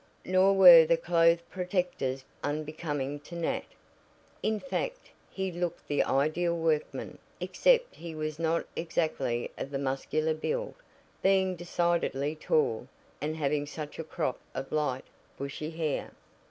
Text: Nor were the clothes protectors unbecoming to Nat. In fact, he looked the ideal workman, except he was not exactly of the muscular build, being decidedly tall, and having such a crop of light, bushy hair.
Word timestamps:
Nor 0.25 0.53
were 0.55 0.83
the 0.83 0.97
clothes 0.97 1.43
protectors 1.51 2.25
unbecoming 2.43 3.19
to 3.19 3.35
Nat. 3.35 3.65
In 4.41 4.59
fact, 4.59 5.11
he 5.29 5.51
looked 5.51 5.87
the 5.87 6.01
ideal 6.03 6.57
workman, 6.57 7.19
except 7.39 7.97
he 7.97 8.15
was 8.15 8.39
not 8.39 8.65
exactly 8.75 9.51
of 9.59 9.69
the 9.69 9.77
muscular 9.77 10.33
build, 10.33 10.73
being 11.21 11.55
decidedly 11.55 12.33
tall, 12.35 12.87
and 13.21 13.35
having 13.35 13.67
such 13.67 13.99
a 13.99 14.03
crop 14.03 14.39
of 14.55 14.71
light, 14.71 15.05
bushy 15.37 15.69
hair. 15.69 16.09